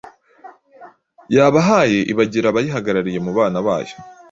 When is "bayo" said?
3.67-3.95